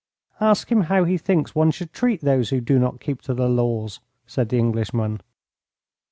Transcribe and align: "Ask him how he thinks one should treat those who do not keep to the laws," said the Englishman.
"Ask 0.39 0.71
him 0.71 0.81
how 0.85 1.03
he 1.03 1.15
thinks 1.15 1.53
one 1.53 1.69
should 1.69 1.93
treat 1.93 2.21
those 2.21 2.49
who 2.49 2.59
do 2.59 2.79
not 2.79 2.99
keep 2.99 3.21
to 3.21 3.35
the 3.35 3.47
laws," 3.47 3.99
said 4.25 4.49
the 4.49 4.57
Englishman. 4.57 5.21